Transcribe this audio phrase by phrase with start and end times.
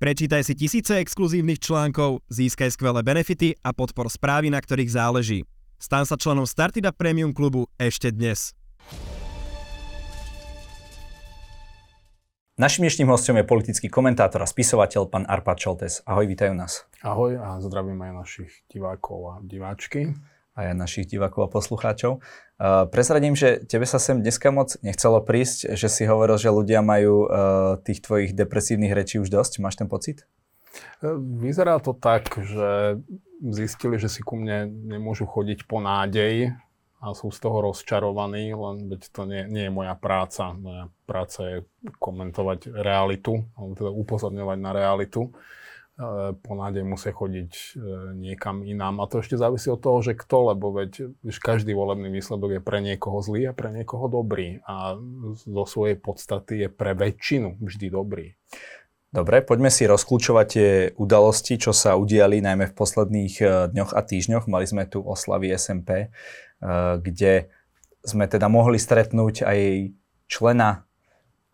[0.00, 5.44] Prečítaj si tisíce exkluzívnych článkov, získaj skvelé benefity a podpor správy, na ktorých záleží.
[5.76, 8.56] Stan sa členom Startida Premium klubu ešte dnes.
[12.56, 16.00] Našim dnešným hostom je politický komentátor a spisovateľ pán Arpad Čoltes.
[16.08, 16.88] Ahoj, vítajú nás.
[17.04, 20.16] Ahoj a zdravím aj našich divákov a diváčky
[20.58, 22.20] aj našich divákov a poslucháčov.
[22.60, 26.84] Uh, prezradím, že tebe sa sem dneska moc nechcelo prísť, že si hovoril, že ľudia
[26.84, 27.28] majú uh,
[27.80, 29.62] tých tvojich depresívnych rečí už dosť.
[29.62, 30.28] Máš ten pocit?
[31.02, 33.00] E, vyzerá to tak, že
[33.40, 36.52] zistili, že si ku mne nemôžu chodiť po nádej
[37.00, 40.52] a sú z toho rozčarovaní, len veď to nie, nie je moja práca.
[40.52, 41.56] Moja práca je
[41.96, 45.32] komentovať realitu, alebo teda upozorňovať na realitu.
[46.00, 47.64] E, po nádej musia chodiť e,
[48.16, 49.04] niekam inám.
[49.04, 51.12] A to ešte závisí od toho, že kto, lebo veď
[51.44, 54.64] každý volebný výsledok je pre niekoho zlý a pre niekoho dobrý.
[54.64, 54.96] A
[55.36, 58.32] zo svojej podstaty je pre väčšinu vždy dobrý.
[59.12, 64.00] Dobre, poďme si rozklúčovať tie udalosti, čo sa udiali najmä v posledných e, dňoch a
[64.00, 64.48] týždňoch.
[64.48, 66.08] Mali sme tu oslavy SMP,
[67.00, 67.48] kde
[68.04, 69.60] sme teda mohli stretnúť aj
[70.28, 70.84] člena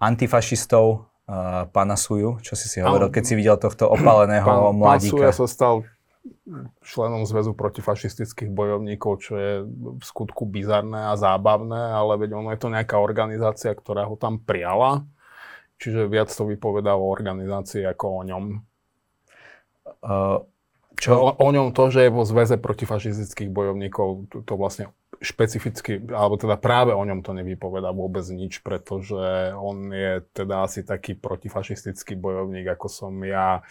[0.02, 5.14] antifašistov uh, čo si si hovoril, keď si videl tohto opaleného pán, mladíka.
[5.14, 5.74] Pán Suja sa stal
[6.82, 12.60] členom Zväzu protifašistických bojovníkov, čo je v skutku bizarné a zábavné, ale veď ono je
[12.60, 15.06] to nejaká organizácia, ktorá ho tam prijala,
[15.78, 18.44] čiže viac to vypovedá o organizácii ako o ňom.
[20.02, 20.42] Uh,
[20.96, 21.12] čo?
[21.14, 26.36] O, o ňom to, že je vo Zväze protifašistických bojovníkov, to, to vlastne špecificky, alebo
[26.36, 32.16] teda práve o ňom to nevypoveda vôbec nič, pretože on je teda asi taký protifašistický
[32.16, 33.64] bojovník, ako som ja.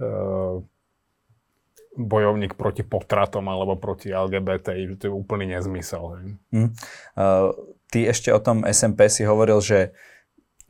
[0.00, 0.08] E,
[1.92, 6.24] bojovník proti potratom alebo proti LGBT, že to je úplný nezmysel.
[6.48, 6.72] Mm.
[7.12, 7.52] Uh,
[7.92, 9.92] ty ešte o tom SMP si hovoril, že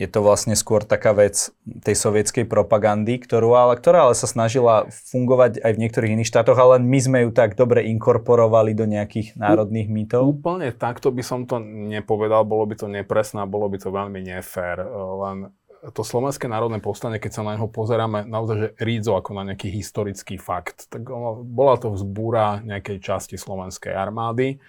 [0.02, 1.54] je to vlastne skôr taká vec
[1.86, 6.58] tej sovietskej propagandy, ktorú, ale, ktorá ale sa snažila fungovať aj v niektorých iných štátoch,
[6.58, 10.42] ale my sme ju tak dobre inkorporovali do nejakých národných mýtov.
[10.42, 14.80] Úplne takto by som to nepovedal, bolo by to nepresné bolo by to veľmi nefér.
[14.96, 15.52] Len
[15.90, 19.66] to Slovenské národné povstanie, keď sa na neho pozeráme naozaj že rídzo ako na nejaký
[19.66, 21.02] historický fakt, tak
[21.42, 24.62] bola to vzbúra nejakej časti slovenskej armády,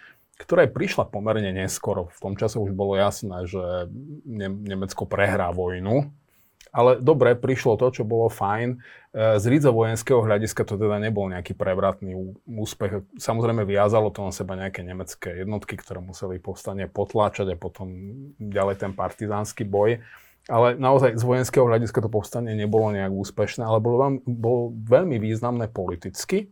[0.44, 2.12] ktorá prišla pomerne neskoro.
[2.12, 3.88] V tom čase už bolo jasné, že
[4.28, 6.12] Nemecko prehrá vojnu.
[6.74, 8.70] Ale dobre, prišlo to, čo bolo fajn.
[8.74, 8.78] E,
[9.38, 12.18] z rídzo vojenského hľadiska to teda nebol nejaký prevratný
[12.50, 13.06] úspech.
[13.14, 17.94] Samozrejme viazalo to na seba nejaké nemecké jednotky, ktoré museli povstanie potláčať a potom
[18.42, 20.02] ďalej ten partizánsky boj.
[20.50, 25.70] Ale naozaj z vojenského hľadiska to povstanie nebolo nejak úspešné, ale bolo, bolo veľmi významné
[25.70, 26.52] politicky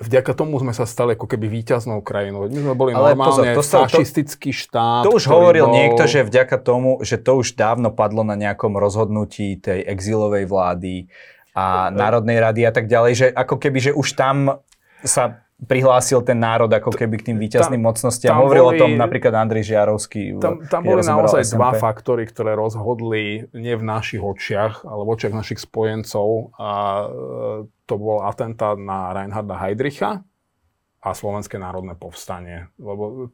[0.00, 2.48] vďaka tomu sme sa stali ako keby víťaznou krajinou.
[2.48, 5.04] My sme boli Ale normálne pozor, to sa, fašistický štát.
[5.04, 5.76] To už hovoril bol...
[5.76, 11.12] niekto, že vďaka tomu, že to už dávno padlo na nejakom rozhodnutí tej exilovej vlády
[11.52, 14.64] a Národnej rady a tak ďalej, že ako keby, že už tam
[15.04, 18.34] sa prihlásil ten národ ako keby k tým víťazným tam, mocnostiam.
[18.34, 20.42] Tam Hovoril boli, o tom napríklad Andrej Žiarovský.
[20.42, 21.56] Tam, tam boli naozaj SMP.
[21.58, 26.56] dva faktory, ktoré rozhodli nie v našich očiach, ale v očiach našich spojencov.
[26.58, 27.06] A e,
[27.86, 30.26] to bol atentát na Reinharda Heydricha
[31.02, 32.66] a Slovenské národné povstanie.
[32.82, 33.30] Lebo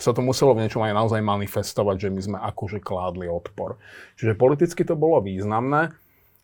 [0.00, 3.76] sa to muselo v niečom aj naozaj manifestovať, že my sme akože kládli odpor.
[4.16, 5.92] Čiže politicky to bolo významné.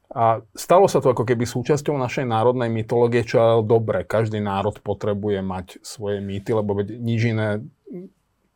[0.07, 4.07] A stalo sa to ako keby súčasťou našej národnej mytológie, čo je dobre.
[4.07, 7.67] Každý národ potrebuje mať svoje mýty, lebo nič iné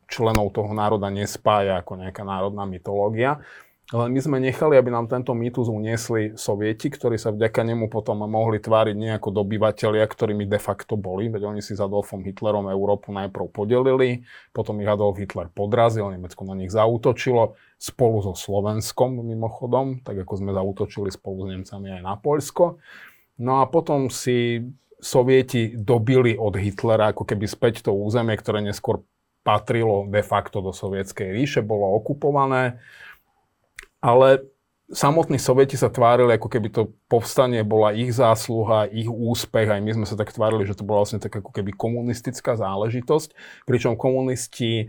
[0.07, 3.43] členov toho národa nespája ako nejaká národná mytológia.
[3.91, 8.23] Ale my sme nechali, aby nám tento mýtus uniesli sovieti, ktorí sa vďaka nemu potom
[8.23, 11.27] mohli tváriť nejako dobyvateľia, ktorými de facto boli.
[11.27, 14.23] Veď oni si s Adolfom Hitlerom Európu najprv podelili,
[14.55, 20.39] potom ich Adolf Hitler podrazil, Nemecko na nich zautočilo spolu so Slovenskom mimochodom, tak ako
[20.39, 22.79] sme zautočili spolu s Nemcami aj na Poľsko.
[23.43, 24.71] No a potom si
[25.03, 29.03] sovieti dobili od Hitlera ako keby späť to územie, ktoré neskôr
[29.43, 32.79] patrilo de facto do sovietskej ríše, bolo okupované
[34.01, 34.51] ale
[34.91, 39.91] samotní sovieti sa tvárili, ako keby to povstanie bola ich zásluha, ich úspech, aj my
[39.95, 43.31] sme sa tak tvárili, že to bola vlastne tak ako keby komunistická záležitosť,
[43.63, 44.85] pričom komunisti e,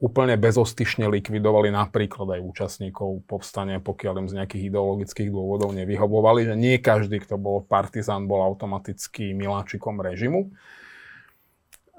[0.00, 6.54] úplne bezostyšne likvidovali napríklad aj účastníkov povstania, pokiaľ im z nejakých ideologických dôvodov nevyhovovali, že
[6.56, 10.48] nie každý, kto bol partizán, bol automaticky miláčikom režimu.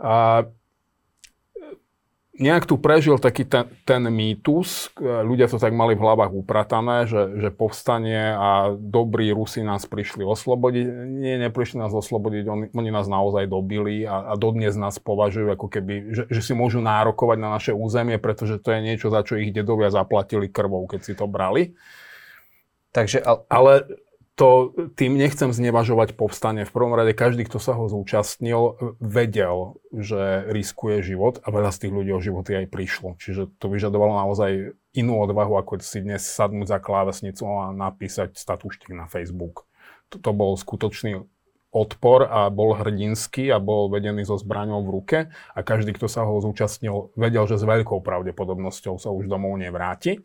[0.01, 0.45] A
[2.37, 7.41] nejak tu prežil taký ten, ten mýtus, ľudia to tak mali v hlavách upratané, že,
[7.41, 10.85] že povstanie a dobrí Rusi nás prišli oslobodiť.
[11.09, 15.67] Nie, neprišli nás oslobodiť, oni, oni nás naozaj dobili a, a dodnes nás považujú ako
[15.67, 19.35] keby, že, že si môžu nárokovať na naše územie, pretože to je niečo, za čo
[19.35, 21.73] ich dedovia zaplatili krvou, keď si to brali.
[22.93, 23.41] Takže, ale...
[23.49, 23.73] ale
[24.37, 26.61] to, tým nechcem znevažovať povstanie.
[26.61, 31.81] V prvom rade každý, kto sa ho zúčastnil, vedel, že riskuje život a veľa z
[31.89, 33.17] tých ľudí o životy aj prišlo.
[33.17, 38.93] Čiže to vyžadovalo naozaj inú odvahu, ako si dnes sadnúť za klávesnicu a napísať statuštik
[38.93, 39.65] na Facebook.
[40.13, 41.17] To, bol skutočný
[41.73, 46.29] odpor a bol hrdinský a bol vedený so zbraňou v ruke a každý, kto sa
[46.29, 50.21] ho zúčastnil, vedel, že s veľkou pravdepodobnosťou sa už domov nevráti.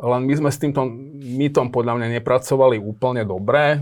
[0.00, 0.88] Len my sme s týmto
[1.20, 3.76] mýtom podľa mňa nepracovali úplne dobre.
[3.76, 3.78] E,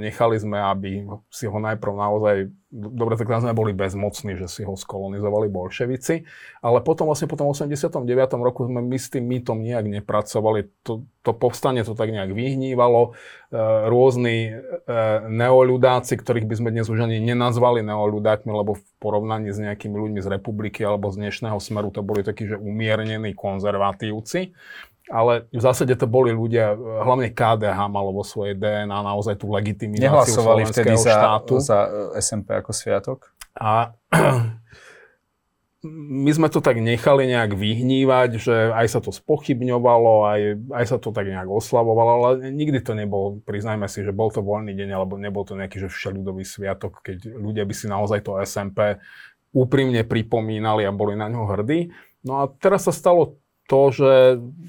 [0.00, 2.36] nechali sme, aby si ho najprv naozaj,
[2.72, 6.24] dobre, tak sme boli bezmocní, že si ho skolonizovali bolševici,
[6.64, 8.00] ale potom vlastne po tom 89.
[8.40, 10.72] roku sme my s tým mýtom nejak nepracovali.
[10.88, 13.12] To, to povstanie to tak nejak vyhnívalo.
[13.52, 13.60] E,
[13.92, 14.52] rôzni e,
[15.28, 20.20] neoľudáci, ktorých by sme dnes už ani nenazvali neoľudákmi, lebo v porovnaní s nejakými ľuďmi
[20.24, 24.56] z republiky alebo z dnešného smeru to boli takí, že umiernení konzervatívci
[25.08, 30.12] ale v zásade to boli ľudia, hlavne KDH malo vo svojej DNA naozaj tú legitimizáciu
[30.12, 31.54] Nehlasovali vtedy za, štátu.
[31.60, 31.78] za
[32.14, 33.32] e, SMP ako sviatok?
[33.56, 33.96] A
[36.24, 40.40] my sme to tak nechali nejak vyhnívať, že aj sa to spochybňovalo, aj,
[40.74, 44.44] aj sa to tak nejak oslavovalo, ale nikdy to nebol, priznajme si, že bol to
[44.44, 48.36] voľný deň, alebo nebol to nejaký že všeľudový sviatok, keď ľudia by si naozaj to
[48.44, 49.00] SMP
[49.54, 51.88] úprimne pripomínali a boli na ňo hrdí.
[52.26, 54.12] No a teraz sa stalo to, že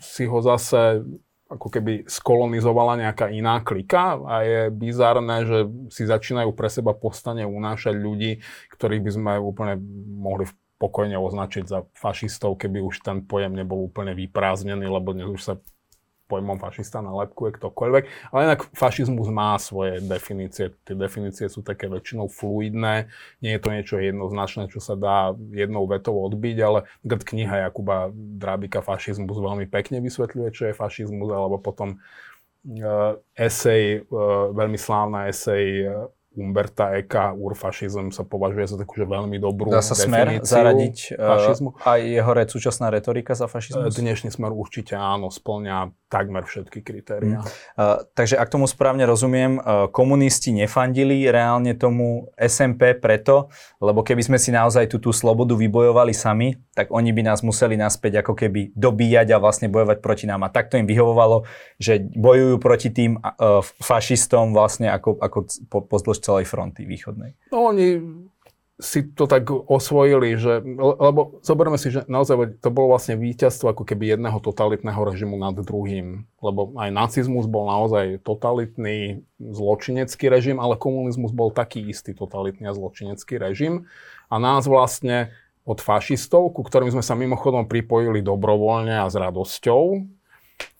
[0.03, 1.07] si ho zase
[1.49, 5.57] ako keby skolonizovala nejaká iná klika a je bizarné, že
[5.89, 9.81] si začínajú pre seba postane unášať ľudí, ktorých by sme úplne
[10.21, 10.45] mohli
[10.77, 15.53] pokojne označiť za fašistov, keby už ten pojem nebol úplne vyprázdnený, lebo dnes už sa
[16.29, 18.03] pojmom fašista nalepkuje ktokoľvek.
[18.29, 20.77] Ale inak fašizmus má svoje definície.
[20.85, 23.09] Tie definície sú také väčšinou fluidné.
[23.41, 28.85] Nie je to niečo jednoznačné, čo sa dá jednou vetou odbiť, ale kniha Jakuba Drábika
[28.85, 35.89] Fašizmus veľmi pekne vysvetľuje, čo je fašizmus, alebo potom uh, esej, uh, veľmi slávna esej
[35.89, 36.07] uh,
[36.39, 41.75] Umberta Eka, urfašizm sa považuje za takú že veľmi dobrú Dá sa smer zaradiť fašizmu.
[41.75, 43.91] Uh, aj jeho reč súčasná retorika za fašizmus?
[43.91, 47.43] Dnešný smer určite áno, splňa takmer všetky kritéria.
[47.43, 47.45] Mm.
[47.75, 53.51] Uh, takže ak tomu správne rozumiem, uh, komunisti nefandili reálne tomu SMP preto,
[53.83, 57.75] lebo keby sme si naozaj tú, tú slobodu vybojovali sami, tak oni by nás museli
[57.75, 60.47] naspäť ako keby dobíjať a vlastne bojovať proti nám.
[60.47, 61.43] A takto im vyhovovalo,
[61.75, 67.35] že bojujú proti tým uh, fašistom vlastne ako, ako po, pozdĺž celej fronty východnej.
[67.51, 67.99] No oni
[68.79, 73.83] si to tak osvojili, že, lebo zoberme si, že naozaj to bolo vlastne víťazstvo ako
[73.83, 76.23] keby jedného totalitného režimu nad druhým.
[76.39, 82.77] Lebo aj nacizmus bol naozaj totalitný zločinecký režim, ale komunizmus bol taký istý totalitný a
[82.77, 83.83] zločinecký režim.
[84.31, 85.35] A nás vlastne
[85.69, 90.01] od fašistov, ku ktorým sme sa mimochodom pripojili dobrovoľne a s radosťou,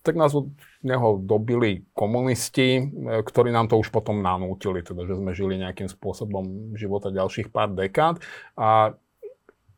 [0.01, 0.50] tak nás od
[0.81, 2.83] neho dobili komunisti, e,
[3.21, 7.69] ktorí nám to už potom nanútili, teda, že sme žili nejakým spôsobom života ďalších pár
[7.75, 8.18] dekád.
[8.57, 8.97] A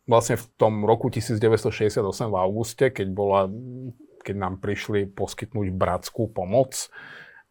[0.08, 3.52] vlastne v tom roku 1968 v auguste, keď, bola,
[4.24, 6.88] keď nám prišli poskytnúť bratskú pomoc,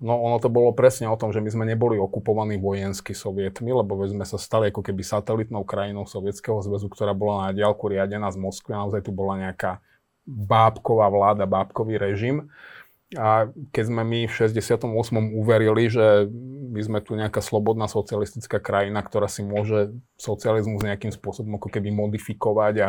[0.00, 4.00] No ono to bolo presne o tom, že my sme neboli okupovaní vojensky sovietmi, lebo
[4.08, 8.40] sme sa stali ako keby satelitnou krajinou Sovietskeho zväzu, ktorá bola na diálku riadená z
[8.40, 8.72] Moskvy.
[8.72, 9.84] Naozaj tu bola nejaká
[10.24, 12.48] bábková vláda, bábkový režim.
[13.12, 14.86] A keď sme my v 68.
[15.36, 16.30] uverili, že
[16.70, 21.90] my sme tu nejaká slobodná socialistická krajina, ktorá si môže socializmus nejakým spôsobom ako keby
[21.92, 22.88] modifikovať a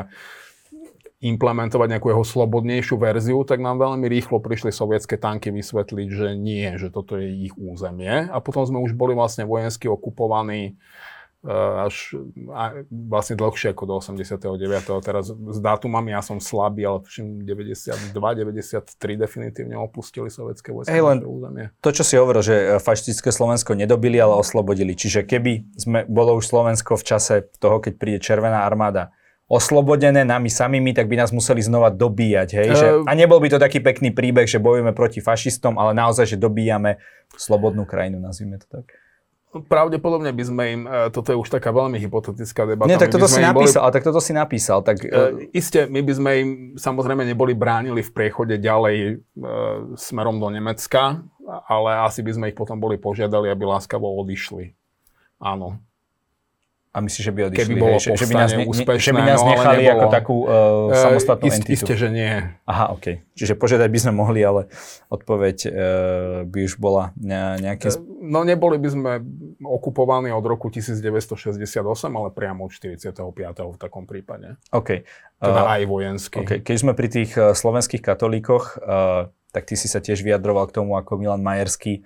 [1.21, 6.65] implementovať nejakú jeho slobodnejšiu verziu, tak nám veľmi rýchlo prišli sovietské tanky vysvetliť, že nie,
[6.81, 8.25] že toto je ich územie.
[8.27, 10.81] A potom sme už boli vlastne vojensky okupovaní
[11.41, 11.49] Eh,
[11.89, 12.21] až
[12.93, 15.01] vlastne dlhšie ako do 89.
[15.01, 18.85] Teraz s dátumami ja som slabý, ale tuším 92, 93
[19.17, 21.73] definitívne opustili sovietské vojska hey, len územie.
[21.81, 24.93] To, čo si hovoril, že fašistické Slovensko nedobili, ale oslobodili.
[24.93, 29.09] Čiže keby sme, bolo už Slovensko v čase toho, keď príde Červená armáda,
[29.51, 32.50] oslobodené nami samými, tak by nás museli znova dobíjať.
[32.55, 32.67] Hej?
[32.72, 36.38] Že, a nebol by to taký pekný príbeh, že bojujeme proti fašistom, ale naozaj, že
[36.39, 37.03] dobíjame
[37.36, 38.88] slobodnú krajinu, nazvime to tak.
[39.51, 42.88] Pravdepodobne by sme im, e, toto je už taká veľmi hypotetická debata.
[42.88, 44.79] Nie, tak toto si napísal, boli, ale tak toto si napísal.
[44.79, 50.39] Tak, uh, isté, my by sme im samozrejme neboli bránili v priechode ďalej uh, smerom
[50.39, 51.27] do Nemecka,
[51.67, 54.72] ale asi by sme ich potom boli požiadali, aby láskavo odišli.
[55.43, 55.84] Áno.
[56.91, 57.63] A myslíš, že by odišli?
[57.71, 59.95] Keby bolo hej, že, by nás, ne, úspešné, že by nás no, nechali nebolo.
[59.95, 60.51] ako takú uh,
[60.91, 61.88] samostatnú ist, entitu?
[61.88, 62.31] Isté, že nie.
[62.67, 63.24] Aha, OK.
[63.31, 64.67] Čiže požiadať by sme mohli, ale
[65.07, 65.71] odpoveď uh,
[66.43, 67.95] by už bola nejaké...
[67.95, 69.12] Uh, no neboli by sme
[69.63, 71.79] okupovaní od roku 1968,
[72.12, 73.15] ale priamo od 45.
[73.55, 74.60] v takom prípade.
[74.75, 75.07] OK.
[75.39, 76.43] Teda uh, aj vojensky.
[76.43, 76.60] Okay.
[76.60, 80.75] Keď sme pri tých uh, slovenských katolíkoch, uh, tak ty si sa tiež vyjadroval k
[80.83, 82.03] tomu, ako Milan Majerský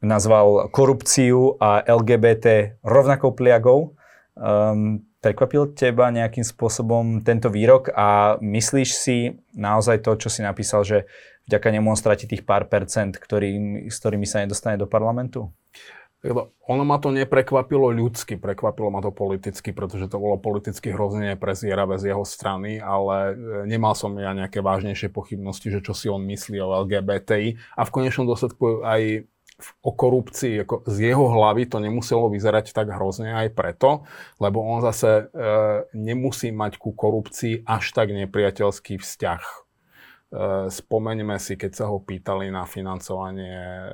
[0.00, 3.96] nazval korupciu a LGBT rovnakou pliagou.
[4.38, 9.16] Um, prekvapil teba nejakým spôsobom tento výrok a myslíš si
[9.52, 10.98] naozaj to, čo si napísal, že
[11.44, 15.52] vďaka nemu on stratí tých pár percent, ktorý, s ktorými sa nedostane do parlamentu?
[16.68, 21.96] Ono ma to neprekvapilo ľudsky, prekvapilo ma to politicky, pretože to bolo politicky hrozne neprezieravé
[21.96, 23.34] z jeho strany, ale e,
[23.64, 27.92] nemal som ja nejaké vážnejšie pochybnosti, že čo si on myslí o LGBTI a v
[27.92, 29.24] konečnom dôsledku aj
[29.80, 34.04] o korupcii, ako z jeho hlavy to nemuselo vyzerať tak hrozne aj preto,
[34.42, 35.44] lebo on zase e,
[35.94, 39.42] nemusí mať ku korupcii až tak nepriateľský vzťah.
[39.42, 39.56] E,
[40.70, 43.90] spomeňme si, keď sa ho pýtali na financovanie e,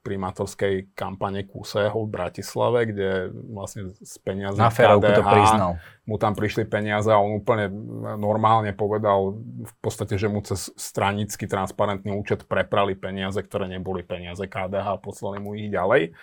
[0.00, 3.08] primátorskej kampane Kuseho v Bratislave, kde
[3.52, 5.72] vlastne z peniazy Na KDH to priznal.
[6.08, 7.68] mu tam prišli peniaze a on úplne
[8.16, 14.48] normálne povedal v podstate, že mu cez stranický transparentný účet preprali peniaze, ktoré neboli peniaze
[14.48, 16.16] KDH a poslali mu ich ďalej.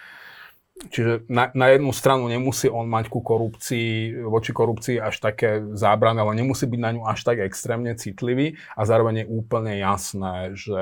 [0.77, 6.21] Čiže na, na jednu stranu nemusí on mať ku korupcii, voči korupcii až také zábrany,
[6.21, 10.81] ale nemusí byť na ňu až tak extrémne citlivý a zároveň je úplne jasné, že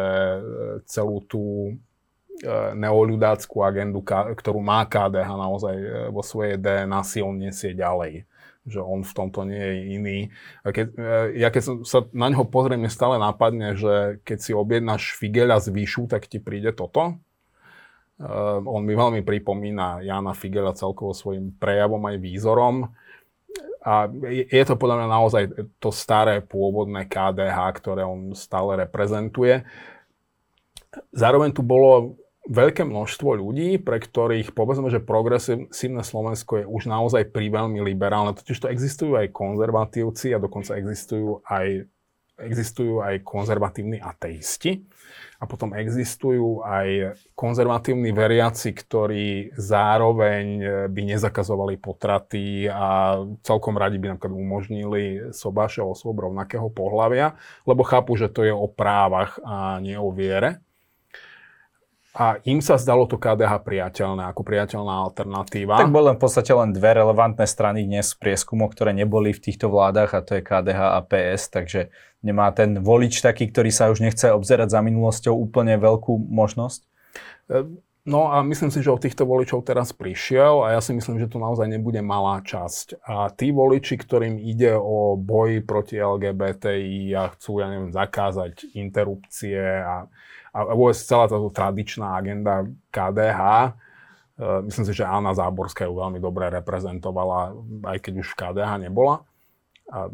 [0.83, 1.75] celú tú
[2.75, 4.03] neoľudáckú agendu,
[4.35, 8.27] ktorú má KDH naozaj e, vo svojej DNA si nesie ďalej
[8.65, 10.19] že on v tomto nie je iný.
[10.65, 15.61] Keď, e, ja keď sa na ňo pozriem, stále napadne, že keď si objednáš figeľa
[15.61, 17.21] z výšu, tak ti príde toto.
[18.65, 22.75] On mi veľmi pripomína Jana Figela celkovo svojim prejavom aj výzorom.
[23.85, 24.09] A
[24.49, 25.43] je to podľa mňa naozaj
[25.77, 29.67] to staré pôvodné KDH, ktoré on stále reprezentuje.
[31.11, 37.33] Zároveň tu bolo veľké množstvo ľudí, pre ktorých povedzme, že progresívne Slovensko je už naozaj
[37.33, 41.89] veľmi liberálne, totiž to existujú aj konzervatívci a dokonca existujú aj,
[42.41, 44.85] existujú aj konzervatívni ateisti.
[45.35, 50.45] A potom existujú aj konzervatívni veriaci, ktorí zároveň
[50.87, 55.03] by nezakazovali potraty a celkom radi by napríklad umožnili
[55.35, 57.35] sobáše osôb rovnakého pohľavia,
[57.67, 60.64] lebo chápu, že to je o právach a nie o viere.
[62.15, 65.75] A im sa zdalo to KDH priateľné, ako priateľná alternatíva.
[65.75, 69.67] Tak boli v podstate len dve relevantné strany dnes v prieskumoch, ktoré neboli v týchto
[69.67, 71.91] vládach a to je KDH a PS, takže
[72.23, 76.87] nemá ten volič taký, ktorý sa už nechce obzerať za minulosťou úplne veľkú možnosť?
[77.51, 77.67] E,
[78.07, 81.27] no a myslím si, že od týchto voličov teraz prišiel a ja si myslím, že
[81.27, 83.03] to naozaj nebude malá časť.
[83.11, 89.59] A tí voliči, ktorým ide o boj proti LGBTI a chcú, ja neviem, zakázať interrupcie
[89.83, 90.07] a
[90.55, 93.69] a vôbec celá táto tradičná agenda KDH, e,
[94.71, 97.51] myslím si, že Anna Záborská ju veľmi dobre reprezentovala,
[97.91, 99.27] aj keď už v KDH nebola.
[99.91, 100.07] A,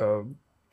[0.00, 0.04] e,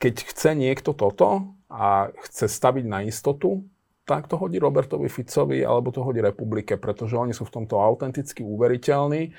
[0.00, 3.68] keď chce niekto toto a chce staviť na istotu,
[4.04, 8.44] tak to hodí Robertovi Ficovi alebo to hodí republike, pretože oni sú v tomto autenticky
[8.44, 9.32] uveriteľní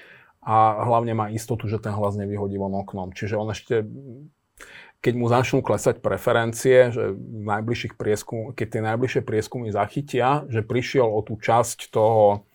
[0.46, 3.14] a hlavne má istotu, že ten hlas nevyhodí von oknom.
[3.14, 3.86] Čiže on ešte
[5.06, 7.14] keď mu začnú klesať preferencie, že
[7.46, 12.48] najbližších prieskum, keď tie najbližšie prieskumy zachytia, že prišiel o tú časť toho,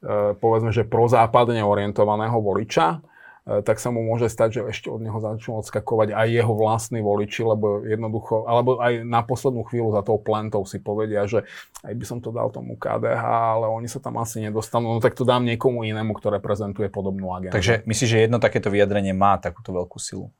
[0.00, 3.04] e, povedzme, že prozápadne orientovaného voliča,
[3.44, 7.04] e, tak sa mu môže stať, že ešte od neho začnú odskakovať aj jeho vlastní
[7.04, 11.44] voliči, lebo jednoducho, alebo aj na poslednú chvíľu za tou plentou si povedia, že
[11.84, 15.12] aj by som to dal tomu KDH, ale oni sa tam asi nedostanú, no tak
[15.12, 17.52] to dám niekomu inému, kto reprezentuje podobnú agendu.
[17.52, 20.32] Takže myslíš, že jedno takéto vyjadrenie má takúto veľkú silu?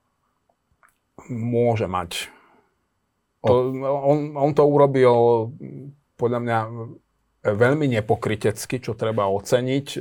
[1.29, 2.33] Môže mať.
[3.43, 5.51] To, on, on to urobil
[6.15, 6.59] podľa mňa
[7.43, 9.99] veľmi nepokrytecky, čo treba oceniť.
[9.99, 10.01] E,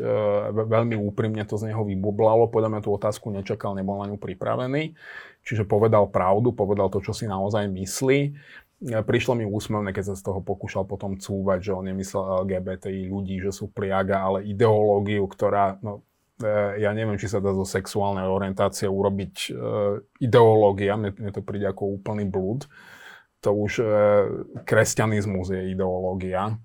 [0.53, 2.53] veľmi úprimne to z neho vybublalo.
[2.53, 4.93] Podľa mňa tú otázku nečakal, nebol na ňu pripravený.
[5.41, 8.19] Čiže povedal pravdu, povedal to, čo si naozaj myslí.
[8.21, 8.31] E,
[9.01, 13.41] prišlo mi úsmevné, keď sa z toho pokúšal potom cúvať, že on nemyslel LGBTI ľudí,
[13.41, 16.05] že sú pliaga, ale ideológiu, ktorá, no,
[16.77, 19.49] ja neviem, či sa dá zo sexuálnej orientácie urobiť e,
[20.23, 22.67] ideológia, mne, mne to príde ako úplný blúd.
[23.41, 23.85] To už e,
[24.65, 26.61] kresťanizmus je ideológia.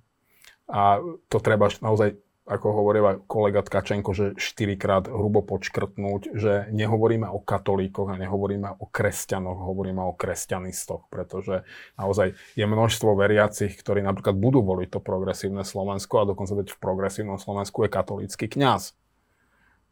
[0.66, 0.99] A
[1.30, 8.11] to treba naozaj, ako hovorila kolega Tkačenko, že štyrikrát hrubo počkrtnúť, že nehovoríme o katolíkoch
[8.11, 11.66] a nehovoríme o kresťanoch, hovoríme o kresťanistoch, pretože
[11.99, 17.38] naozaj je množstvo veriacich, ktorí napríklad budú voliť to progresívne Slovensko a dokonca v progresívnom
[17.38, 18.95] Slovensku je katolícky kňaz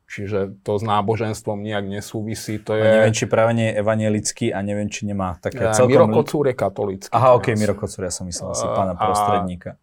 [0.04, 2.60] Čiže to s náboženstvom nejak nesúvisí.
[2.68, 2.84] To je...
[2.84, 5.90] A neviem, či práve nie je evanielický a neviem, či nemá také ja, celkom...
[5.90, 7.10] Miro Kocúr je katolícky.
[7.10, 9.80] Aha, ok, Miro Kocúr, ja som myslel asi pána prostredníka.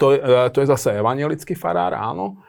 [0.00, 0.20] To, je,
[0.54, 2.40] to je zase evanielický farár, áno.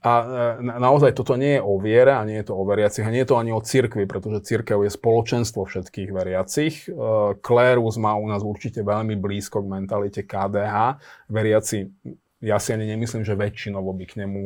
[0.00, 3.04] A e, na, naozaj toto nie je o viere a nie je to o veriacich
[3.04, 6.88] a nie je to ani o cirkvi, pretože cirkev je spoločenstvo všetkých veriacich.
[6.88, 6.96] E,
[7.44, 10.96] klérus má u nás určite veľmi blízko k mentalite KDH.
[11.28, 11.92] Veriaci,
[12.40, 14.40] ja si ani nemyslím, že väčšinovo by k nemu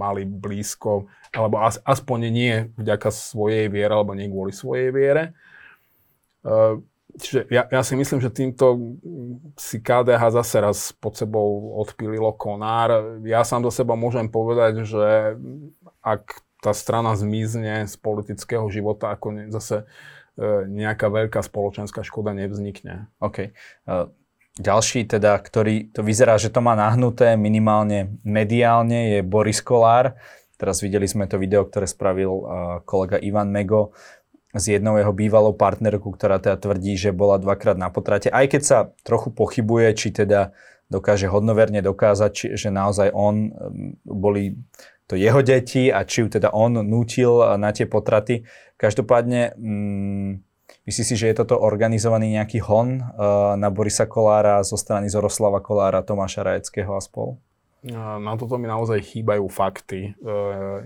[0.00, 1.06] mali blízko,
[1.36, 5.36] alebo as, aspoň nie vďaka svojej viere, alebo nie kvôli svojej viere.
[6.42, 6.80] E,
[7.14, 8.98] Čiže ja, ja si myslím, že týmto
[9.54, 13.22] si KDH zase raz pod sebou odpililo konár.
[13.22, 15.38] Ja sám do seba môžem povedať, že
[16.02, 19.86] ak tá strana zmizne z politického života, ako ne, zase
[20.34, 23.06] e, nejaká veľká spoločenská škoda nevznikne.
[23.22, 23.54] OK.
[23.86, 24.10] Uh,
[24.58, 30.14] ďalší teda, ktorý to vyzerá, že to má nahnuté minimálne mediálne, je Boris Kolár.
[30.54, 32.44] Teraz videli sme to video, ktoré spravil uh,
[32.86, 33.90] kolega Ivan Mego
[34.54, 38.30] s jednou jeho bývalou partnerkou, ktorá teda tvrdí, že bola dvakrát na potrate.
[38.30, 40.54] Aj keď sa trochu pochybuje, či teda
[40.86, 43.50] dokáže hodnoverne dokázať, či, že naozaj on
[44.06, 44.54] boli
[45.10, 48.46] to jeho deti a či ju teda on nútil na tie potraty.
[48.78, 50.30] Každopádne, mm,
[50.84, 55.60] myslíš si, že je toto organizovaný nejaký hon uh, na Borisa Kolára zo strany Zoroslava
[55.64, 57.40] Kolára, Tomáša Rajeckého a spol?
[57.92, 60.16] Na toto mi naozaj chýbajú fakty.
[60.16, 60.32] E,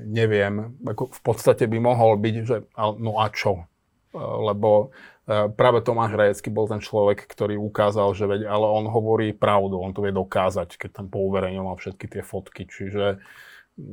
[0.03, 2.67] neviem, ako v podstate by mohol byť, že
[2.99, 3.63] no a čo?
[3.63, 4.91] E, lebo
[5.23, 9.79] e, práve Tomáš Rajecký bol ten človek, ktorý ukázal, že veď, ale on hovorí pravdu,
[9.79, 12.67] on to vie dokázať, keď tam pouverejňoval všetky tie fotky.
[12.67, 13.23] Čiže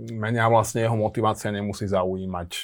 [0.09, 2.49] mňa vlastne jeho motivácia nemusí zaujímať.
[2.57, 2.61] E,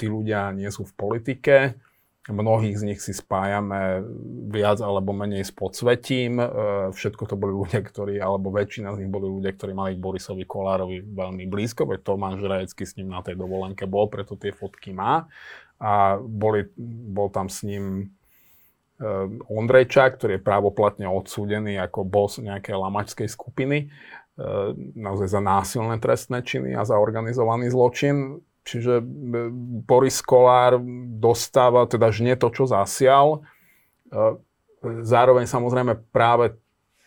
[0.00, 1.76] tí ľudia nie sú v politike,
[2.22, 4.06] Mnohých z nich si spájame
[4.46, 6.38] viac alebo menej s podsvetím.
[6.38, 6.46] E,
[6.94, 11.02] všetko to boli ľudia, ktorí, alebo väčšina z nich boli ľudia, ktorí mali Borisovi Kolárovi
[11.02, 15.26] veľmi blízko, veď Tomáš Žrajecký s ním na tej dovolenke bol, preto tie fotky má.
[15.82, 16.70] A boli,
[17.10, 18.14] bol tam s ním
[19.02, 19.06] e,
[19.50, 24.46] Ondrejčák, ktorý je právoplatne odsúdený ako boss nejakej lamačskej skupiny, e,
[24.94, 29.04] naozaj za násilné trestné činy a za organizovaný zločin Čiže e,
[29.82, 30.78] Boris Kolár
[31.18, 33.42] dostáva teda žne to, čo zasial.
[34.08, 34.38] E,
[35.02, 36.54] zároveň samozrejme práve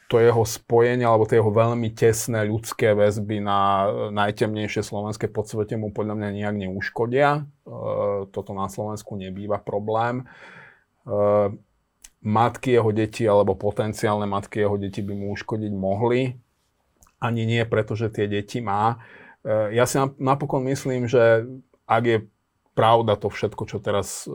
[0.06, 5.90] to jeho spojenie alebo tie jeho veľmi tesné ľudské väzby na najtemnejšie slovenské podsvete mu
[5.90, 7.30] podľa mňa nijak neuškodia.
[7.40, 7.42] E,
[8.30, 10.28] toto na Slovensku nebýva problém.
[12.26, 16.34] Matky jeho detí alebo potenciálne matky jeho detí by mu uškodiť mohli.
[17.22, 18.98] Ani nie preto, že tie deti má,
[19.46, 21.46] ja si napokon myslím, že
[21.86, 22.18] ak je
[22.76, 24.32] pravda to všetko, čo teraz eh,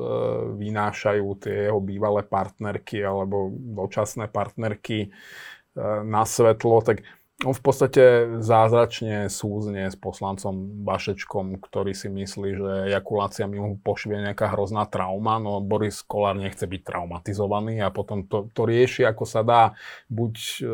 [0.57, 7.05] vynášajú tie jeho bývalé partnerky alebo dočasné partnerky eh, na svetlo, tak
[7.41, 8.05] on v podstate
[8.45, 15.41] zázračne súzne s poslancom Bašečkom, ktorý si myslí, že ejakulácia mu pošvie nejaká hrozná trauma,
[15.41, 19.73] no Boris Kolár nechce byť traumatizovaný a potom to, to rieši, ako sa dá.
[20.13, 20.65] Buď e,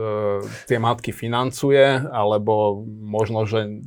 [0.67, 3.87] tie matky financuje, alebo možno, že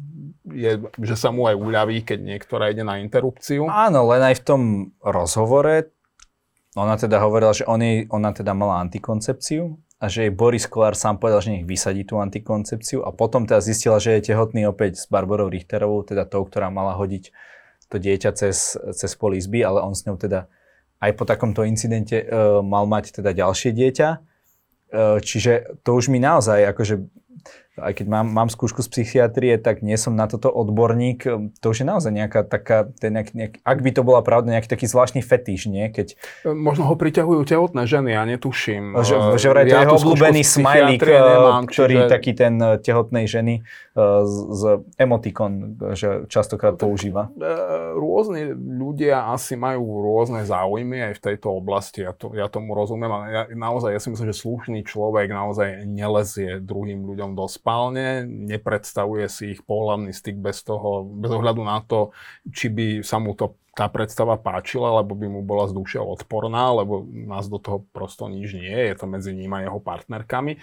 [0.53, 3.69] je, že sa mu aj uľaví, keď niektorá ide na interrupciu.
[3.69, 4.61] Áno, len aj v tom
[5.01, 5.93] rozhovore
[6.77, 10.93] ona teda hovorila, že on jej, ona teda mala antikoncepciu a že jej Boris Kolár
[10.93, 15.01] sám povedal, že nech vysadí tú antikoncepciu a potom teda zistila, že je tehotný opäť
[15.01, 17.33] s Barborou Richterovou, teda tou, ktorá mala hodiť
[17.89, 20.45] to dieťa cez, cez pol izby, ale on s ňou teda
[21.01, 24.09] aj po takomto incidente uh, mal mať teda ďalšie dieťa.
[24.89, 26.95] Uh, čiže to už mi naozaj akože
[27.81, 31.23] aj keď mám, mám skúšku z psychiatrie, tak nie som na toto odborník.
[31.63, 34.69] To už je naozaj nejaká taká, ten nejak, nejak, ak by to bola pravda, nejaký
[34.69, 35.87] taký zvláštny fetiš, nie?
[35.89, 36.19] Keď...
[36.51, 38.99] Možno ho priťahujú tehotné ženy, ja netuším.
[38.99, 42.11] Že, že vraj to je jeho obľúbený smajlík, nemám, ktorý čiže...
[42.11, 43.63] taký ten eh, tehotnej ženy
[43.99, 44.63] z, z
[44.95, 47.31] emotikon, že častokrát používa.
[47.35, 52.75] Eh, rôzni ľudia asi majú rôzne záujmy aj v tejto oblasti, ja, to, ja tomu
[52.75, 57.47] rozumiem, ale ja, naozaj ja si myslím, že slušný človek naozaj nelezie druhým ľuďom do
[57.47, 62.09] spánku schválne, nepredstavuje si ich pohľadný styk bez toho, bez ohľadu na to,
[62.49, 66.73] či by sa mu to tá predstava páčila, lebo by mu bola z duše odporná,
[66.73, 70.57] lebo nás do toho prosto nič nie je, je to medzi ním a jeho partnerkami.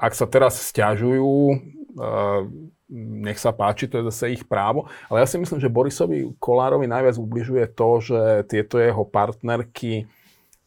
[0.00, 1.52] Ak sa teraz stiažujú,
[2.00, 2.40] eh,
[2.96, 4.88] nech sa páči, to je zase ich právo.
[5.12, 10.08] Ale ja si myslím, že Borisovi Kolárovi najviac ubližuje to, že tieto jeho partnerky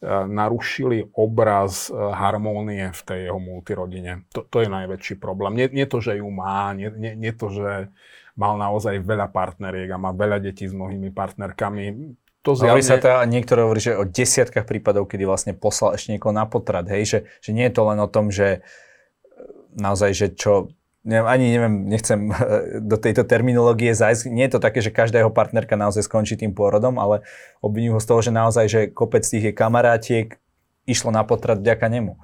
[0.08, 4.24] narušili obraz e, harmónie v tej jeho multirodine.
[4.32, 5.52] To, to je najväčší problém.
[5.52, 7.92] Nie, nie to, že ju má, nie, nie, nie to, že
[8.32, 12.16] mal naozaj veľa partneriek a má veľa detí s mnohými partnerkami.
[12.40, 12.80] To zjavne...
[12.80, 16.88] sa teda niektoré hovorí, že o desiatkách prípadov, kedy vlastne poslal ešte niekoho na potrat,
[16.88, 18.64] hej, že, že nie je to len o tom, že
[19.76, 20.72] naozaj, že čo
[21.04, 22.20] neviem, ani neviem, nechcem
[22.90, 24.28] do tejto terminológie zájsť.
[24.28, 27.24] Nie je to také, že každá jeho partnerka naozaj skončí tým pôrodom, ale
[27.64, 30.36] obvinujú ho z toho, že naozaj, že kopec tých je kamarátiek,
[30.88, 32.18] išlo na potrat vďaka nemu.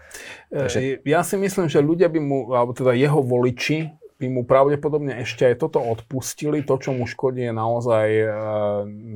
[0.51, 1.05] Takže...
[1.07, 5.45] Ja si myslím, že ľudia by mu, alebo teda jeho voliči, by mu pravdepodobne ešte
[5.45, 6.65] aj toto odpustili.
[6.65, 8.29] To, čo mu škodí, je naozaj e,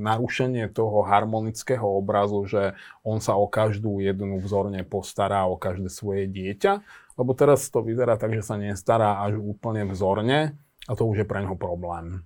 [0.05, 6.29] narušenie toho harmonického obrazu, že on sa o každú jednu vzorne postará, o každé svoje
[6.29, 6.85] dieťa.
[7.17, 11.27] Lebo teraz to vyzerá tak, že sa nestará až úplne vzorne a to už je
[11.29, 12.25] pre neho problém.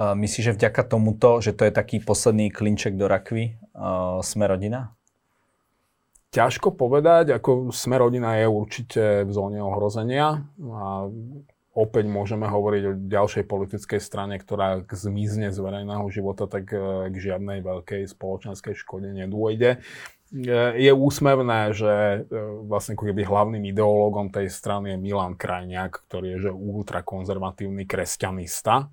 [0.00, 4.96] Myslíš, že vďaka tomuto, že to je taký posledný klinček do rakvy, uh, sme rodina?
[6.30, 11.10] Ťažko povedať, ako sme rodina je určite v zóne ohrozenia a
[11.80, 17.16] opäť môžeme hovoriť o ďalšej politickej strane, ktorá zmizne z verejného života, tak e, k
[17.16, 19.80] žiadnej veľkej spoločenskej škode nedôjde.
[19.80, 22.36] E, je úsmevné, že e,
[22.68, 28.92] vlastne ako keby hlavným ideológom tej strany je Milan Krajniak, ktorý je že ultrakonzervatívny kresťanista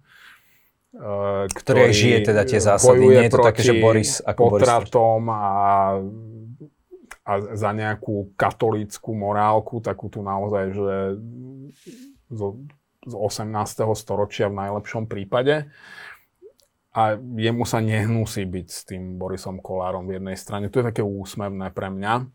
[0.97, 3.05] ktorý, ktorý žije teda tie zásady.
[3.05, 5.37] Nie je to také, že Boris ako potratom Boris.
[5.37, 5.47] a,
[7.27, 10.95] a za nejakú katolícku morálku, takú tu naozaj, že
[12.31, 12.59] zo,
[13.07, 13.87] z 18.
[13.95, 15.71] storočia v najlepšom prípade.
[16.91, 20.67] A jemu sa nehnusí byť s tým Borisom Kolárom v jednej strane.
[20.67, 22.25] To je také úsmevné pre mňa.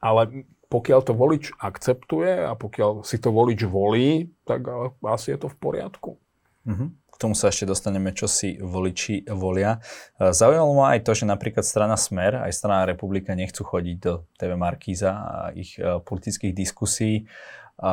[0.00, 4.66] Ale pokiaľ to volič akceptuje a pokiaľ si to volič volí, tak
[5.06, 6.10] asi je to v poriadku.
[6.66, 6.88] Mm-hmm.
[7.16, 9.78] K tomu sa ešte dostaneme, čo si voliči volia.
[10.18, 14.26] E, zaujímalo ma aj to, že napríklad strana Smer, aj strana Republika nechcú chodiť do
[14.36, 17.30] TV Markíza a ich e, politických diskusí.
[17.76, 17.90] E,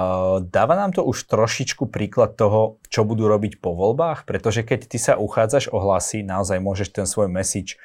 [0.47, 4.23] dáva nám to už trošičku príklad toho, čo budú robiť po voľbách?
[4.23, 7.75] Pretože keď ty sa uchádzaš o hlasy, naozaj môžeš ten svoj message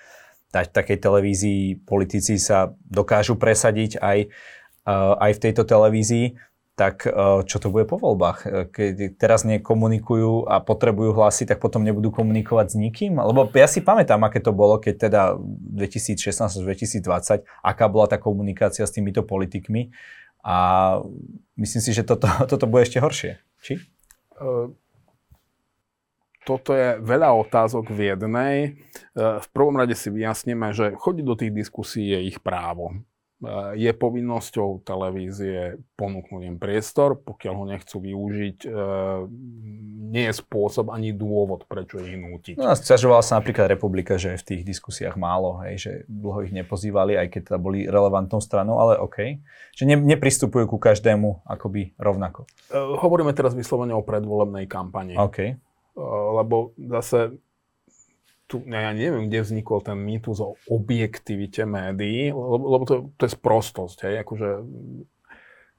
[0.55, 4.33] dať v takej televízii, politici sa dokážu presadiť aj,
[5.21, 6.41] aj v tejto televízii
[6.79, 8.71] tak e, čo to bude po voľbách?
[8.71, 13.19] Keď teraz nekomunikujú a potrebujú hlasy, tak potom nebudú komunikovať s nikým?
[13.19, 15.23] Lebo ja si pamätám, aké to bolo, keď teda
[15.75, 19.91] 2016-2020, aká bola tá komunikácia s týmito politikmi
[20.49, 20.57] a
[21.61, 23.37] myslím si, že toto, toto bude ešte horšie.
[23.61, 23.85] Či?
[26.49, 28.57] Toto je veľa otázok v jednej.
[29.13, 32.97] V prvom rade si vyjasníme, že chodiť do tých diskusí je ich právo.
[33.39, 39.19] Eh, je povinnosťou televízie ponúknuť im priestor, pokiaľ ho nechcú využiť, eh,
[40.11, 42.59] nie je spôsob ani dôvod, prečo ich nútiť.
[42.59, 46.53] No, sťažovala sa napríklad Republika, že je v tých diskusiách málo, hej, že dlho ich
[46.57, 49.39] nepozývali, aj keď teda boli relevantnou stranou, ale OK.
[49.79, 52.43] Že ne, nepristupujú ku každému akoby rovnako.
[52.75, 55.15] Uh, hovoríme teraz vyslovene o predvolebnej kampani.
[55.15, 55.55] OK.
[56.35, 57.39] Lebo zase
[58.49, 63.37] tu, ja neviem, kde vznikol ten mýtus o objektivite médií, lebo, lebo to, to je
[63.37, 64.49] sprostosť, hej, akože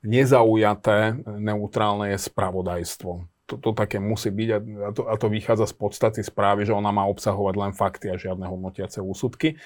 [0.05, 3.11] nezaujaté, neutrálne je spravodajstvo.
[3.49, 4.59] To, také musí byť a
[4.93, 8.45] to, a to vychádza z podstaty správy, že ona má obsahovať len fakty a žiadne
[8.45, 9.57] hodnotiace úsudky.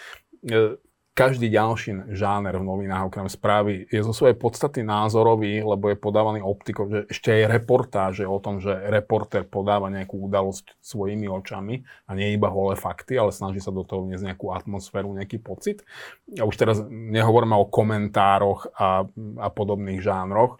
[1.13, 6.41] Každý ďalší žáner v novinách okrem správy je zo svojej podstaty názorový, lebo je podávaný
[6.41, 12.17] optikou, že ešte aj reportáže o tom, že reporter podáva nejakú udalosť svojimi očami a
[12.17, 15.85] nie iba holé fakty, ale snaží sa do toho vniesť nejakú atmosféru, nejaký pocit.
[16.33, 19.05] A už teraz nehovoríme o komentároch a,
[19.37, 20.57] a podobných žánroch.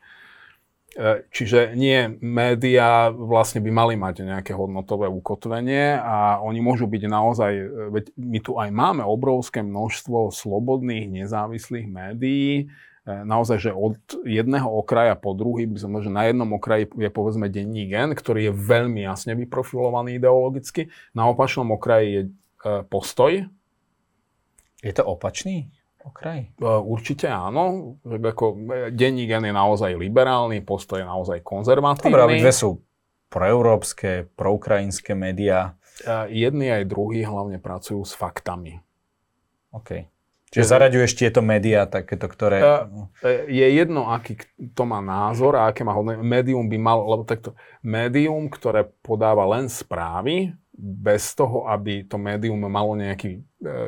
[0.93, 7.03] E, čiže nie, médiá vlastne by mali mať nejaké hodnotové ukotvenie a oni môžu byť
[7.10, 12.69] naozaj, e, veď my tu aj máme obrovské množstvo slobodných, nezávislých médií,
[13.10, 17.10] e, naozaj, že od jedného okraja po druhý, by som že na jednom okraji je
[17.10, 22.21] povedzme denní gen, ktorý je veľmi jasne vyprofilovaný ideologicky, na opačnom okraji je
[22.88, 23.43] postoj.
[24.79, 25.73] Je to opačný?
[26.03, 26.51] Okraj?
[26.61, 27.95] Určite áno.
[28.03, 32.13] Ako, e, denník je naozaj liberálny, postoj je naozaj konzervatívny.
[32.13, 32.83] Dobre, dve sú
[33.33, 35.79] proeurópske, proukrajinské médiá.
[36.29, 38.81] Jedni aj druhí hlavne pracujú s faktami.
[39.73, 40.13] OK.
[40.53, 42.61] Čiže zaraďuješ tieto médiá, takéto, ktoré...
[43.25, 44.37] E, je jedno, aký
[44.77, 46.21] to má názor a aké má hodné.
[46.21, 52.61] Médium by malo, lebo takto, médium, ktoré podáva len správy, bez toho, aby to médium
[52.69, 53.41] malo nejaký e,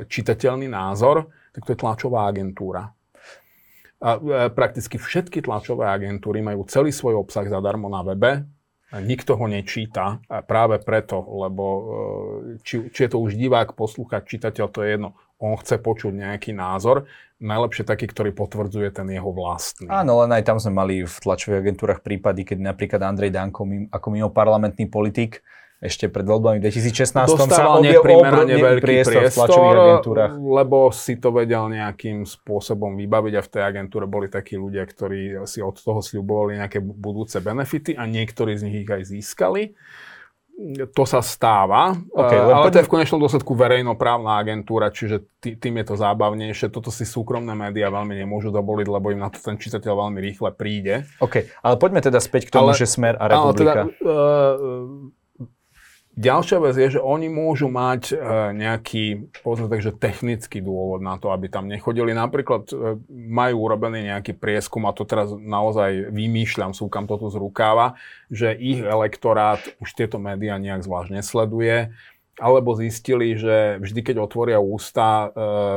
[0.10, 2.92] čitateľný názor, tak to je tlačová agentúra.
[4.04, 8.44] A e, prakticky všetky tlačové agentúry majú celý svoj obsah zadarmo na webe,
[8.94, 11.82] nikto ho nečíta a práve preto, lebo e,
[12.62, 15.10] či, či je to už divák, poslúchať, čitateľ, to je jedno.
[15.40, 17.08] On chce počuť nejaký názor,
[17.44, 19.92] najlepšie taký, ktorý potvrdzuje ten jeho vlastný.
[19.92, 24.08] Áno, len aj tam sme mali v tlačových agentúrach prípady, keď napríklad Andrej Danko ako
[24.12, 25.44] mimo parlamentný politik
[25.84, 30.34] ešte pred voľbami v 2016 Dostával sa neprimerane veľký priestor, priestor v agentúrach.
[30.40, 35.44] lebo si to vedel nejakým spôsobom vybaviť a v tej agentúre boli takí ľudia, ktorí
[35.44, 39.76] si od toho sľubovali nejaké budúce benefity a niektorí z nich ich aj získali.
[40.96, 45.60] to sa stáva, okay, uh, ale to je v konečnom dôsledku verejnoprávna agentúra, čiže tý,
[45.60, 46.72] tým je to zábavnejšie.
[46.72, 50.56] Toto si súkromné médiá veľmi nemôžu dovoliť, lebo im na to ten čitateľ veľmi rýchle
[50.56, 51.04] príde.
[51.20, 53.44] OK, ale poďme teda späť k tomu, ale, že Smer a Republika...
[53.44, 55.12] Ale teda, uh,
[56.16, 61.20] Ďalšia vec je, že oni môžu mať e, nejaký, povedzme tak, že technický dôvod na
[61.20, 62.16] to, aby tam nechodili.
[62.16, 67.36] Napríklad e, majú urobený nejaký prieskum, a to teraz naozaj vymýšľam, súkam to tu z
[67.36, 68.00] rukáva,
[68.32, 71.92] že ich elektorát už tieto médiá nejak zvlášť nesleduje,
[72.40, 75.28] alebo zistili, že vždy, keď otvoria ústa e,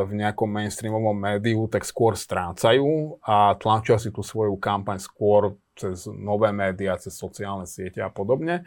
[0.06, 6.06] v nejakom mainstreamovom médiu, tak skôr strácajú a tlačia si tú svoju kampaň skôr cez
[6.06, 8.62] nové médiá, cez sociálne siete a podobne.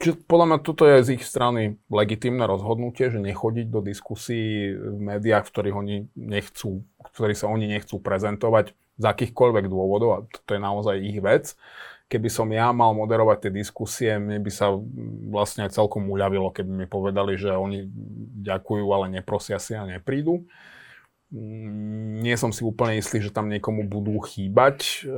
[0.00, 4.96] Čiže podľa mňa toto je z ich strany legitimné rozhodnutie, že nechodiť do diskusí v
[4.96, 6.80] médiách, v ktorých oni nechcú,
[7.12, 11.52] ktorí sa oni nechcú prezentovať z akýchkoľvek dôvodov a to je naozaj ich vec.
[12.08, 14.72] Keby som ja mal moderovať tie diskusie, mne by sa
[15.30, 17.84] vlastne aj celkom uľavilo, keby mi povedali, že oni
[18.40, 20.42] ďakujú, ale neprosia si a neprídu.
[20.42, 20.79] Mm,
[21.30, 25.06] nie som si úplne istý, že tam niekomu budú chýbať.
[25.06, 25.14] E,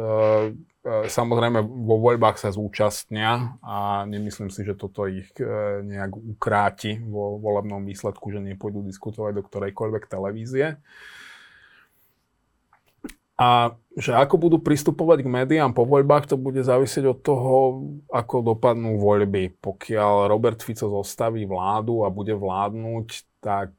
[0.85, 7.01] e, samozrejme, vo voľbách sa zúčastnia a nemyslím si, že toto ich e, nejak ukráti
[7.01, 10.77] vo volebnom výsledku, že nepôjdu diskutovať do ktorejkoľvek televízie.
[13.41, 17.55] A že ako budú pristupovať k médiám po voľbách, to bude závisieť od toho,
[18.13, 19.57] ako dopadnú voľby.
[19.65, 23.09] Pokiaľ Robert Fico zostaví vládu a bude vládnuť,
[23.43, 23.73] tak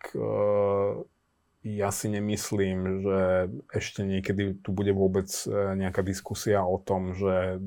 [1.64, 3.20] ja si nemyslím, že
[3.72, 7.64] ešte niekedy tu bude vôbec e, nejaká diskusia o tom, že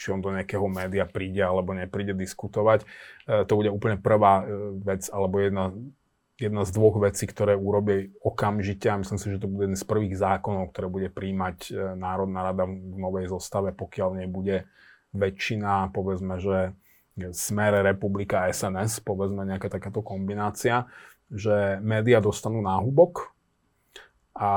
[0.00, 2.88] či on do nejakého média príde alebo nepríde diskutovať.
[3.28, 5.76] E, to bude úplne prvá e, vec alebo jedna,
[6.40, 9.84] jedna z dvoch vecí, ktoré urobí okamžite a myslím si, že to bude jeden z
[9.84, 14.64] prvých zákonov, ktoré bude príjmať Národná rada v novej zostave, pokiaľ nebude
[15.12, 16.72] väčšina, povedzme, že
[17.34, 20.86] Smere, Republika, SNS, povedzme nejaká takáto kombinácia,
[21.32, 23.36] že médiá dostanú náhubok
[24.38, 24.50] a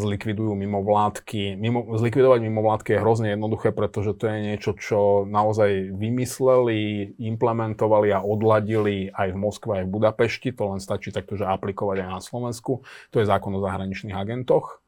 [0.00, 1.60] zlikvidujú mimovládky.
[1.60, 8.24] Mimo, zlikvidovať mimovládky je hrozne jednoduché, pretože to je niečo, čo naozaj vymysleli, implementovali a
[8.24, 10.56] odladili aj v Moskve, aj v Budapešti.
[10.56, 12.80] To len stačí takto, že aplikovať aj na Slovensku.
[13.12, 14.80] To je zákon o zahraničných agentoch.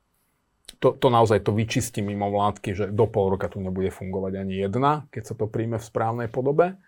[0.80, 5.04] To, to naozaj to vyčistí mimovládky, že do pol roka tu nebude fungovať ani jedna,
[5.12, 6.80] keď sa to príjme v správnej podobe.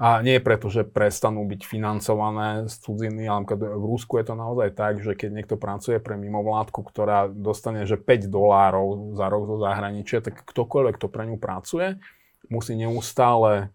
[0.00, 4.72] A nie preto, že prestanú byť financované z cudziny, ale v Rúsku je to naozaj
[4.72, 9.56] tak, že keď niekto pracuje pre mimovládku, ktorá dostane že 5 dolárov za rok zo
[9.60, 12.00] zahraničia, tak ktokoľvek, kto pre ňu pracuje,
[12.48, 13.68] musí neustále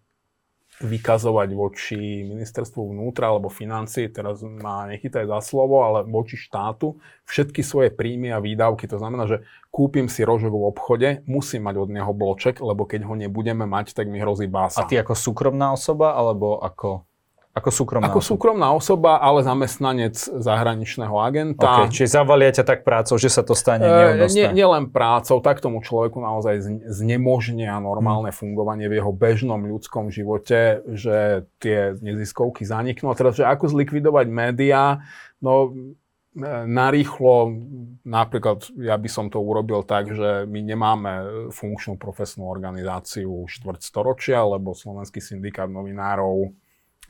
[0.83, 7.63] vykazovať voči ministerstvu vnútra alebo financí, teraz ma nechytaj za slovo, ale voči štátu všetky
[7.63, 8.83] svoje príjmy a výdavky.
[8.91, 13.07] To znamená, že kúpim si rožok v obchode, musím mať od neho bloček, lebo keď
[13.07, 14.83] ho nebudeme mať, tak mi hrozí bása.
[14.83, 17.07] A ty ako súkromná osoba alebo ako
[17.55, 18.31] ako súkromná Ako osoba.
[18.35, 21.87] súkromná osoba, ale zamestnanec zahraničného agenta.
[21.87, 25.63] Okay, čiže zavalia ťa tak prácou, že sa to stane e, nie, Nielen prácou, tak
[25.63, 28.39] tomu človeku naozaj znemožnia normálne hmm.
[28.43, 33.07] fungovanie v jeho bežnom ľudskom živote, že tie neziskovky zaniknú.
[33.07, 35.07] A teraz, že ako zlikvidovať médiá,
[35.39, 37.55] no e, narýchlo,
[38.03, 41.11] napríklad ja by som to urobil tak, že my nemáme
[41.55, 46.51] funkčnú profesnú organizáciu štvrť storočia, lebo Slovenský syndikát novinárov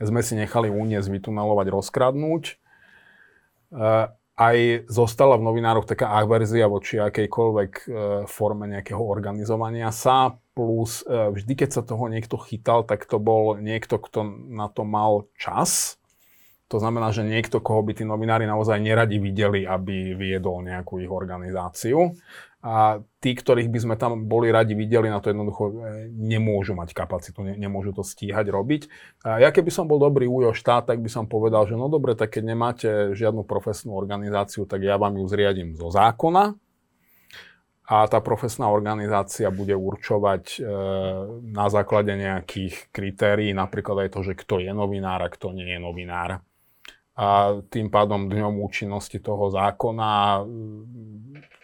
[0.00, 2.44] sme si nechali uniesť, vytunelovať, rozkradnúť.
[2.50, 2.54] E,
[4.36, 4.56] aj
[4.92, 7.84] zostala v novinároch taká averzia voči akejkoľvek e,
[8.28, 13.56] forme nejakého organizovania sa, plus e, vždy, keď sa toho niekto chytal, tak to bol
[13.56, 15.96] niekto, kto na to mal čas.
[16.68, 21.08] To znamená, že niekto, koho by tí novinári naozaj neradi videli, aby viedol nejakú ich
[21.08, 22.18] organizáciu
[22.66, 25.74] a tí, ktorých by sme tam boli radi videli, na to jednoducho e,
[26.10, 28.90] nemôžu mať kapacitu, ne, nemôžu to stíhať robiť.
[29.22, 32.18] A ja keby som bol dobrý újo štát, tak by som povedal, že no dobre,
[32.18, 36.58] tak keď nemáte žiadnu profesnú organizáciu, tak ja vám ju zriadím zo zákona
[37.86, 40.60] a tá profesná organizácia bude určovať e,
[41.46, 45.78] na základe nejakých kritérií, napríklad aj to, že kto je novinár a kto nie je
[45.78, 46.42] novinár
[47.16, 50.44] a tým pádom dňom účinnosti toho zákona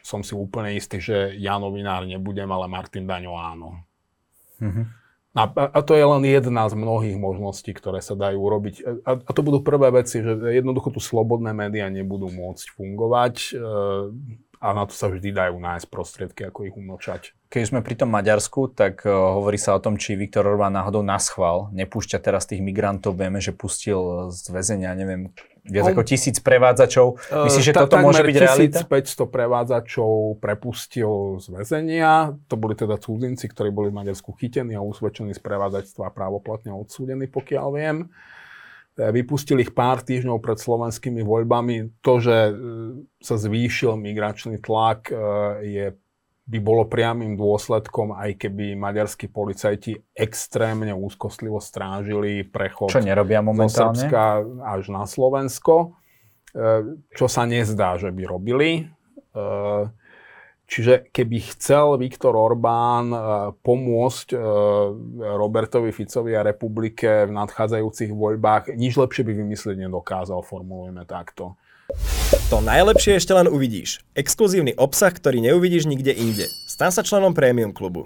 [0.01, 3.85] som si úplne istý, že ja novinár nebudem, ale Martin Daňo áno.
[4.59, 4.87] Mm-hmm.
[5.33, 8.75] A, a to je len jedna z mnohých možností, ktoré sa dajú urobiť.
[9.05, 13.65] A, a to budú prvé veci, že jednoducho tu slobodné médiá nebudú môcť fungovať e,
[14.61, 17.33] a na to sa vždy dajú nájsť prostriedky, ako ich umlčať.
[17.53, 21.05] Keď sme pri tom Maďarsku, tak uh, hovorí sa o tom, či Viktor Orbán náhodou
[21.05, 23.21] na schvál nepúšťa teraz tých migrantov.
[23.21, 25.29] Vieme, že pustil z väzenia, neviem,
[25.63, 27.23] Viac ako tisíc prevádzačov.
[27.31, 28.83] Myslíš, že toto môže byť realita?
[28.83, 32.35] 1500 prevádzačov prepustil z väzenia.
[32.51, 36.75] To boli teda cudzinci, ktorí boli v Maďarsku chytení a usvedčení z prevádzačstva a právoplatne
[36.75, 38.11] odsúdení, pokiaľ viem.
[38.99, 42.03] E, vypustili ich pár týždňov pred slovenskými voľbami.
[42.03, 42.37] To, že
[43.23, 45.15] sa zvýšil migračný tlak,
[45.63, 45.95] je
[46.43, 53.95] by bolo priamým dôsledkom, aj keby maďarskí policajti extrémne úzkostlivo strážili prechod čo nerobia momentálne?
[53.95, 54.23] zo Srbska
[54.67, 55.95] až na Slovensko,
[56.51, 58.71] e, čo sa nezdá, že by robili.
[58.83, 59.47] E,
[60.67, 63.19] čiže keby chcel Viktor Orbán e,
[63.63, 64.35] pomôcť
[65.23, 71.55] Robertovi Ficovi a republike v nadchádzajúcich voľbách, nič lepšie by vymyslieť nedokázal, formulujeme takto.
[72.49, 74.01] To najlepšie ešte len uvidíš.
[74.17, 76.49] Exkluzívny obsah, ktorý neuvidíš nikde inde.
[76.65, 78.01] Stan sa členom Premium klubu.